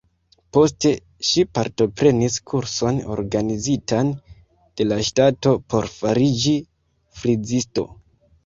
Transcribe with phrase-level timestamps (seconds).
[0.55, 0.91] Poste
[1.31, 6.59] ŝi partoprenis kurson organizitan de la ŝtato por fariĝi
[7.21, 7.87] frizisto.